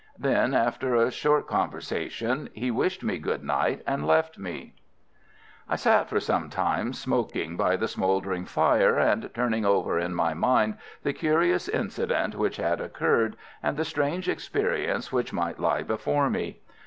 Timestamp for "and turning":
8.97-9.63